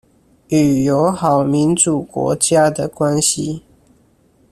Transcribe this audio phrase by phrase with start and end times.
[0.47, 3.61] 與友好民主國家的關係